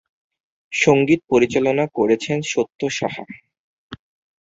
সঙ্গীত 0.73 1.21
পরিচালনা 1.29 1.85
করেছেন 1.97 2.37
সত্য 2.51 2.81
সাহা। 2.89 3.23